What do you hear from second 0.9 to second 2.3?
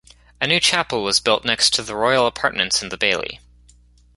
was built next to the Royal